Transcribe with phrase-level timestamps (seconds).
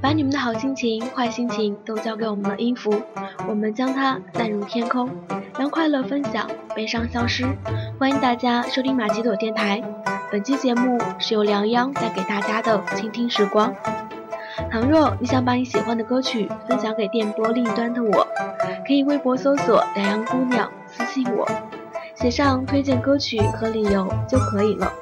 [0.00, 3.02] 把你们的好心情、坏心情都交给我们的音符，
[3.48, 5.10] 我们将它散入天空，
[5.58, 7.44] 让快乐分享，悲伤消失。
[7.98, 9.82] 欢迎大家收听马奇朵电台，
[10.30, 13.74] 本期节目是由梁央带给大家的倾听时光。
[14.70, 18.26] 倘若你想把你喜欢的歌曲分享给电波另一端的我，
[18.86, 21.48] 可以微博搜索“梁央姑娘”，私信我，
[22.14, 24.92] 写上推荐歌曲和理由就可以了。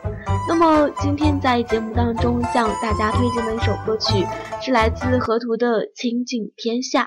[0.48, 4.27] 那么今天在节目当中向大家推荐的一首歌曲
[4.61, 7.05] 是来自河图的《倾尽天下》。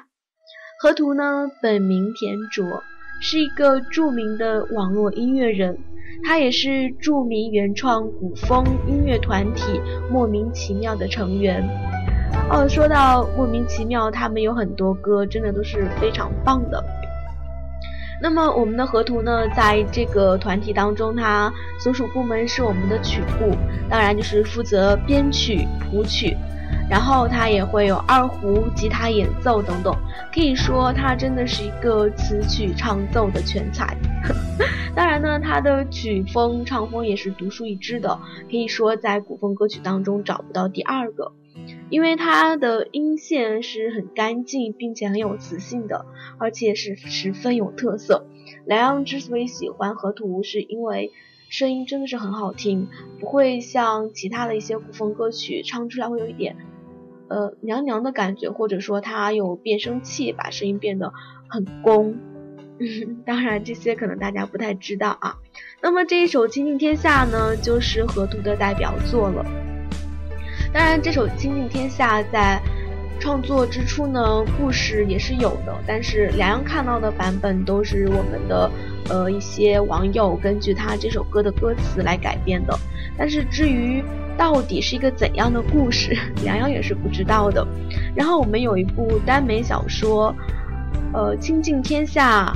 [0.82, 2.84] 河图呢，本名田卓，
[3.22, 5.78] 是一个著名的网络音乐人，
[6.24, 11.68] 他也是著名原创古风音乐团体莫名其妙的成员。
[12.50, 16.84] 哦，说到莫名其妙，他们有很多歌真的都是非常棒的。
[18.22, 21.52] 那么我们的河图呢，在这个团体当中，他
[21.82, 23.56] 所属部门是我们的曲部，
[23.90, 26.36] 当然就是负责编曲谱曲，
[26.90, 29.96] 然后他也会有二胡、吉他演奏等等，
[30.34, 33.96] 可以说他真的是一个词曲唱奏的全才。
[34.94, 38.20] 当然呢，他的曲风唱风也是独树一帜的，
[38.52, 41.32] 可以说在古风歌曲当中找不到第二个。
[41.90, 46.06] 因为它的音线是很干净，并且很有磁性的，
[46.38, 48.26] 而且是十分有特色。
[48.66, 51.12] 莱昂之所以喜欢河图，是因为
[51.50, 52.88] 声音真的是很好听，
[53.20, 56.58] 不会像其他的一些古风歌曲唱出来会有一点
[57.28, 61.12] 呃娘娘的感觉，或者说它有变声器，把声音变得
[61.48, 62.18] 很攻。
[63.26, 65.38] 当然这些可能大家不太知道啊。
[65.82, 69.46] 那么这一首《倾尽天下》呢，就是河图的代表作了。
[70.72, 72.62] 当然，这首《倾尽天下》在
[73.20, 78.70] 创作之初呢，故事也是有的，但是梁洋看到的版本都是我们的
[79.10, 82.80] 呃一些网友根据他这首歌的歌词来改编的。
[83.18, 84.04] 但是至于
[84.38, 87.68] 到底是一个怎样的故事，梁洋也是不知道的。
[88.16, 90.34] 然后我们有一部耽美小说，
[91.14, 92.54] 呃，《倾尽天下》，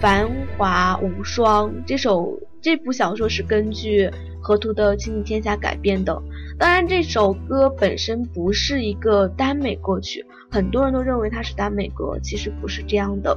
[0.00, 1.70] 繁华无双。
[1.84, 4.08] 这首这部小说是根据
[4.40, 6.16] 河图的《倾尽天下》改编的。
[6.60, 13.34] 当然，这首歌本身不是一个耽美歌曲，很多人都认为它是耽美歌，其实不是这样的。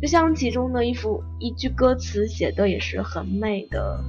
[0.00, 4.02] 就像其中的一幅一句歌词写的也是很美的：“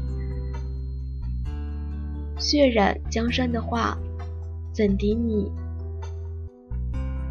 [2.39, 3.97] 血染江山的画，
[4.71, 5.51] 怎敌你？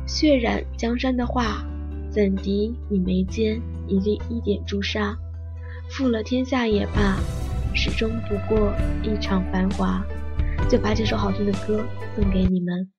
[0.07, 1.65] 血染江山的画，
[2.11, 5.17] 怎敌你眉间一粒一点朱砂？
[5.89, 7.17] 负了天下也罢，
[7.75, 10.05] 始终不过一场繁华。”
[10.69, 12.98] 就把这首好听的歌送给你们。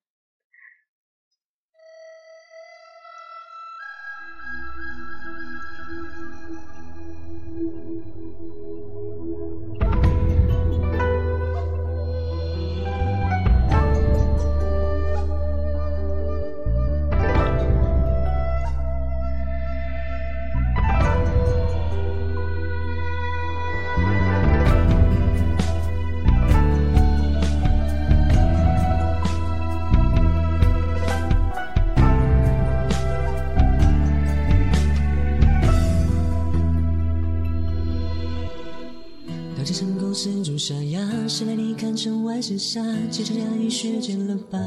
[42.42, 42.82] 是沙，
[43.12, 44.58] 几场凉雨雪溅了白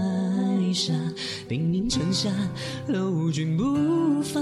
[0.72, 0.92] 纱，
[1.48, 2.30] 兵临城下
[2.88, 4.40] ，lov 君军不发，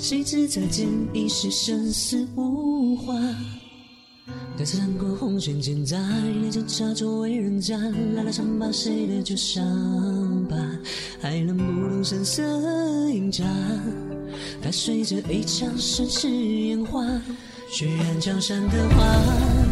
[0.00, 3.14] 谁知再见已是生死无话。
[4.58, 5.98] 待此战过红尘千载，
[6.40, 7.78] 烈酒茶作为人家，
[8.14, 9.64] 来了唱罢谁的旧伤
[10.48, 10.56] 疤，
[11.20, 12.42] 还能不动声色
[13.10, 13.44] 饮茶，
[14.62, 17.02] 它随着一场盛世烟花，
[17.72, 19.65] 血染江山的花。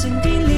[0.00, 0.57] 心底里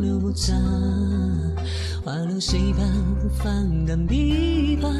[0.00, 0.54] 流不杂，
[2.04, 2.86] 花落谁伴？
[3.38, 4.90] 翻干琵琶，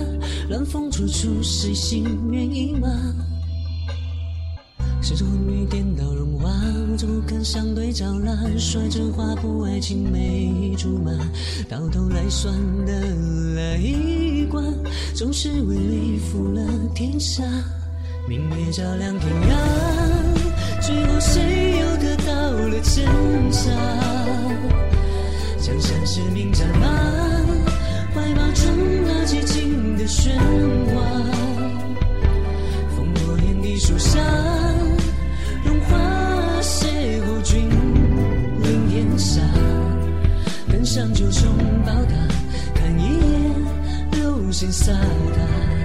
[0.49, 2.89] 乱风处处，谁心愿意马？
[5.01, 6.51] 谁着昏雨颠倒荣华，
[6.91, 8.59] 我怎不肯相对照烂？
[8.59, 11.11] 率真画布，爱情梅竹马，
[11.69, 12.53] 到头来算
[12.85, 12.93] 的
[13.55, 14.63] 那一卦，
[15.15, 16.61] 总是为利负了
[16.95, 17.43] 天下，
[18.29, 19.57] 明月照亮天涯，
[20.81, 22.79] 最后谁又得到了？
[22.81, 23.05] 真
[23.53, 23.71] 沙，
[25.69, 26.87] 江山是名战马，
[28.15, 28.65] 怀抱中
[29.07, 30.31] 那寂静的喧
[30.95, 31.03] 哗，
[32.97, 34.19] 烽火连地树下，
[35.63, 35.99] 荣华
[36.63, 36.87] 邂
[37.21, 37.69] 逅君
[38.63, 39.43] 临天下，
[40.73, 41.53] 登上九重
[41.85, 42.15] 宝塔，
[42.75, 43.55] 看一眼
[44.13, 45.78] 流星飒沓。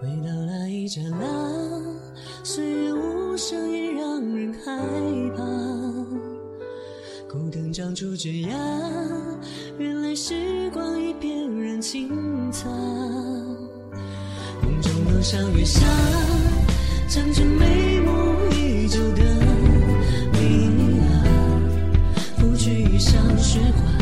[0.00, 1.26] 回到那一盏那，
[2.44, 4.70] 岁月无声也让人害
[5.36, 5.42] 怕。
[7.28, 8.56] 枯藤长出枝桠，
[9.76, 12.08] 原来时光已变染青
[12.52, 12.70] 草。
[14.62, 15.80] 梦中楼上月下，
[17.08, 18.12] 唱着眉目
[18.52, 19.22] 依旧的
[20.32, 21.10] 你啊，
[22.36, 23.97] 拂去衣上雪花。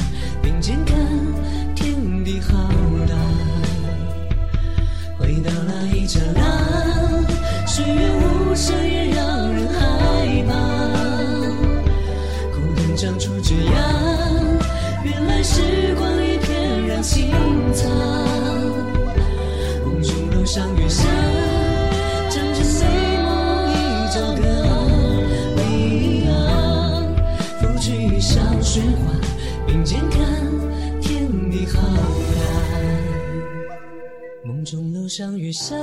[35.06, 35.76] 楼上月下，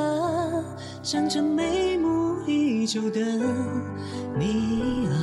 [1.02, 3.22] 想着眉目依旧的
[4.38, 5.16] 你啊，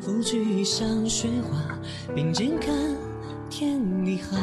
[0.00, 1.76] 拂去衣上雪花，
[2.14, 2.72] 并肩看
[3.50, 4.36] 天地好。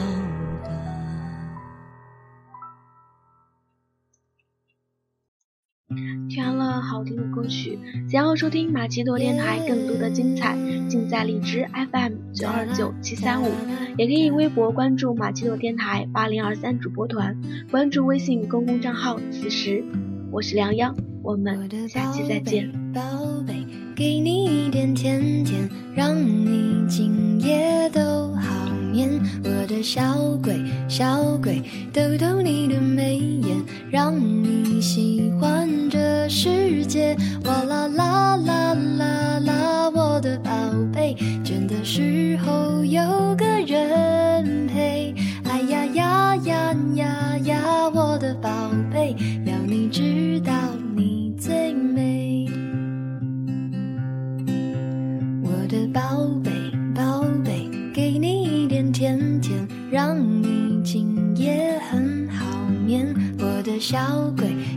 [7.03, 7.77] 听的歌曲，
[8.09, 10.57] 想要收听马奇朵电台更多的精彩，
[10.87, 13.51] 尽在荔枝 FM 九二九七三五。
[13.97, 17.37] 也可以微博关注马奇朵电台八零二三主播团，
[17.69, 19.83] 关注微信公共账号此时，
[20.31, 22.71] 我是梁央，我们下期再见。
[22.93, 23.01] 宝
[23.45, 23.53] 贝，
[23.95, 29.09] 给你一点甜甜，让你今夜都好眠。
[29.43, 30.01] 我的小
[30.43, 30.55] 鬼，
[30.87, 31.61] 小鬼，
[31.91, 33.62] 逗逗你的眉眼，
[33.93, 37.15] 让你喜欢这世界。
[37.45, 40.49] 哇啦啦啦啦啦，我的宝
[40.91, 43.03] 贝，倦的时候有
[43.35, 43.45] 个。
[43.65, 48.49] 人陪，哎呀呀呀呀呀，我的宝
[48.91, 50.51] 贝，要你知道
[50.95, 51.71] 你最